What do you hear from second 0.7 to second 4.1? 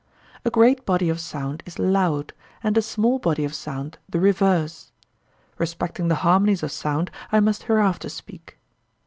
body of sound is loud, and a small body of sound